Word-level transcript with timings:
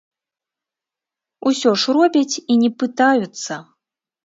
Усё 1.51 1.75
ж 1.83 1.95
робяць 1.99 2.35
і 2.55 2.59
не 2.65 2.73
пытаюцца. 2.81 3.53